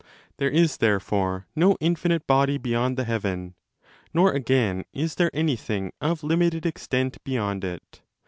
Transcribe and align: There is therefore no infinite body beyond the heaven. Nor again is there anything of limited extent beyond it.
There 0.37 0.49
is 0.49 0.77
therefore 0.77 1.45
no 1.55 1.77
infinite 1.79 2.25
body 2.25 2.57
beyond 2.57 2.97
the 2.97 3.03
heaven. 3.03 3.53
Nor 4.15 4.31
again 4.31 4.83
is 4.91 5.13
there 5.13 5.29
anything 5.31 5.91
of 6.01 6.23
limited 6.23 6.65
extent 6.65 7.23
beyond 7.23 7.63
it. 7.63 8.01